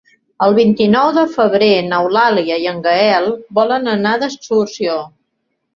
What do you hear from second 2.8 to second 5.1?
Gaël volen anar d'excursió.